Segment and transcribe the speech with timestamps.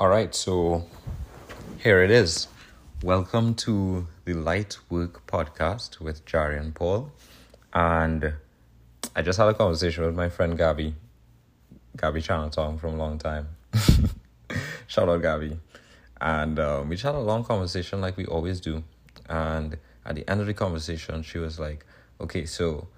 [0.00, 0.86] All right, so
[1.76, 2.48] here it is.
[3.02, 7.12] Welcome to the Light Work podcast with Jarryon Paul.
[7.74, 8.32] And
[9.14, 10.94] I just had a conversation with my friend Gabby,
[11.98, 13.48] Gabby Chinatown from a long time.
[14.86, 15.60] Shout out Gabby.
[16.18, 18.82] And um, we just had a long conversation like we always do.
[19.28, 19.76] And
[20.06, 21.84] at the end of the conversation, she was like,
[22.22, 22.88] okay, so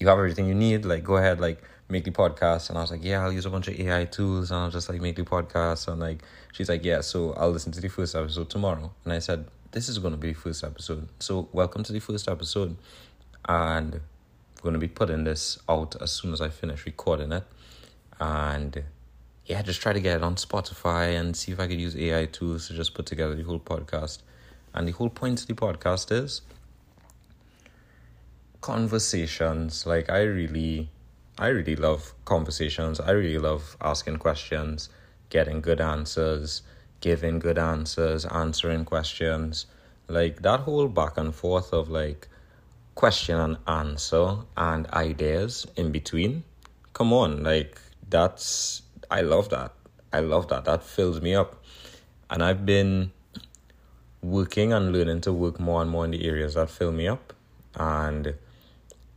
[0.00, 0.84] you have everything you need.
[0.84, 2.70] Like, go ahead, like, make the podcast.
[2.70, 4.88] And I was like, yeah, I'll use a bunch of AI tools and I'll just
[4.88, 5.88] like make the podcast.
[5.88, 6.22] And like,
[6.52, 8.92] she's like, yeah, so I'll listen to the first episode tomorrow.
[9.04, 11.08] And I said, this is going to be the first episode.
[11.20, 12.76] So, welcome to the first episode.
[13.48, 17.44] And we're going to be putting this out as soon as I finish recording it.
[18.18, 18.82] And
[19.46, 22.26] yeah, just try to get it on Spotify and see if I could use AI
[22.26, 24.22] tools to just put together the whole podcast.
[24.72, 26.42] And the whole point of the podcast is
[28.60, 29.86] conversations.
[29.86, 30.90] Like I really
[31.38, 33.00] I really love conversations.
[33.00, 34.90] I really love asking questions,
[35.30, 36.62] getting good answers,
[37.00, 39.66] giving good answers, answering questions.
[40.08, 42.28] Like that whole back and forth of like
[42.94, 46.44] question and answer and ideas in between.
[46.92, 49.72] Come on, like that's I love that.
[50.12, 50.64] I love that.
[50.64, 51.64] That fills me up.
[52.28, 53.12] And I've been
[54.22, 57.32] working and learning to work more and more in the areas that fill me up.
[57.74, 58.34] And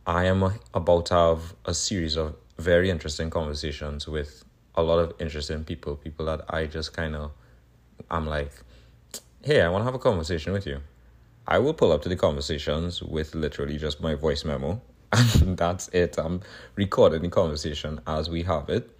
[0.06, 0.42] I am
[0.74, 5.96] about to have a series of very interesting conversations with a lot of interesting people,
[5.96, 7.30] people that I just kind of,
[8.10, 8.52] I'm like,
[9.42, 10.80] hey, I want to have a conversation with you.
[11.48, 15.88] I will pull up to the conversations with literally just my voice memo, and that's
[15.88, 16.18] it.
[16.18, 16.42] I'm
[16.74, 18.90] recording the conversation as we have it,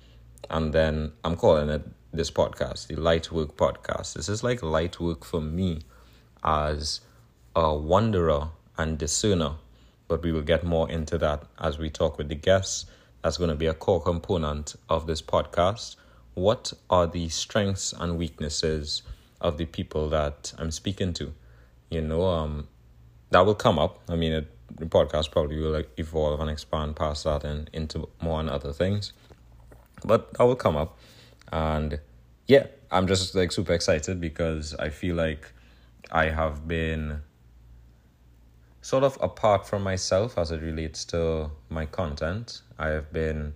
[0.49, 1.83] and then I'm calling it
[2.15, 4.15] this podcast, the Light Work Podcast.
[4.15, 5.83] This is like light work for me
[6.43, 7.03] as
[7.55, 9.57] a wanderer and discerner
[10.09, 12.87] but we will get more into that as we talk with the guests.
[13.23, 15.97] That's going to be a core component of this podcast.
[16.35, 19.03] What are the strengths and weaknesses
[19.41, 21.33] of the people that I'm speaking to?
[21.91, 22.69] You know, um,
[23.31, 24.01] that will come up.
[24.09, 28.09] I mean, it, the podcast probably will like, evolve and expand past that and into
[28.21, 29.13] more and other things,
[30.05, 30.99] but that will come up.
[31.53, 32.01] And
[32.47, 35.51] yeah, I'm just like super excited because I feel like
[36.11, 37.23] I have been
[38.85, 42.61] sort of apart from myself as it relates to my content.
[42.79, 43.55] I have been,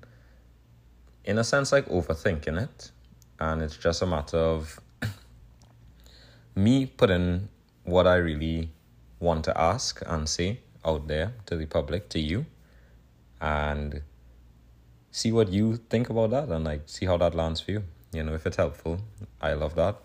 [1.22, 2.90] in a sense, like overthinking it.
[3.38, 4.80] And it's just a matter of
[6.54, 7.50] me putting
[7.84, 8.70] what I really
[9.20, 12.46] want to ask and say out there to the public, to you,
[13.38, 14.00] and
[15.10, 17.84] see what you think about that and like see how that lands for you.
[18.14, 19.00] You know, if it's helpful,
[19.42, 19.96] I love that.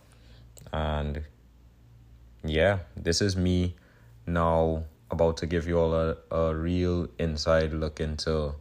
[0.73, 1.23] And
[2.43, 3.77] yeah, this is me
[4.27, 4.83] now
[5.13, 8.55] about to give you all a, a real inside look into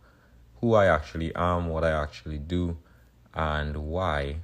[0.60, 2.76] who I actually am, what I actually do,
[3.34, 4.36] and why,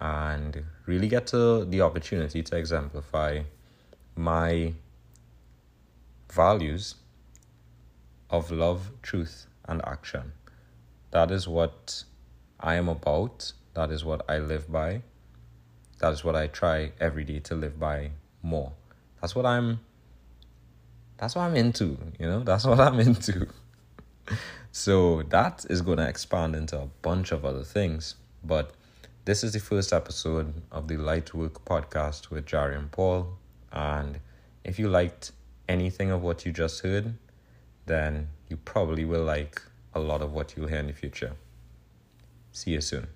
[0.00, 3.42] and really get to the opportunity to exemplify
[4.14, 4.74] my
[6.32, 6.94] values
[8.30, 10.32] of love, truth, and action.
[11.10, 12.04] That is what
[12.60, 13.52] I am about.
[13.74, 15.02] That is what I live by.
[16.00, 18.10] That is what I try every day to live by
[18.42, 18.72] more.
[19.20, 19.80] That's what I'm
[21.18, 23.48] that's what I'm into, you know, that's what I'm into.
[24.72, 28.14] so that is going to expand into a bunch of other things.
[28.44, 28.72] But
[29.24, 33.36] this is the first episode of the Light Work podcast with Jarryon Paul.
[33.72, 34.20] And
[34.64, 35.32] if you liked
[35.68, 37.14] anything of what you just heard,
[37.86, 39.60] then you probably will like
[39.94, 41.32] a lot of what you'll hear in the future.
[42.52, 43.08] See you soon.